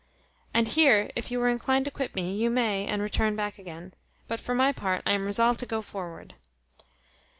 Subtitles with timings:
[0.51, 3.93] And here, if you are inclined to quit me, you may, and return back again;
[4.27, 6.33] but for my part, I am resolved to go forward."